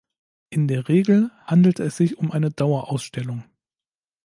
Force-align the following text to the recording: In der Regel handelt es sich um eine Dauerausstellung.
In 0.49 0.67
der 0.67 0.87
Regel 0.87 1.29
handelt 1.45 1.79
es 1.79 1.95
sich 1.95 2.17
um 2.17 2.31
eine 2.31 2.49
Dauerausstellung. 2.49 3.43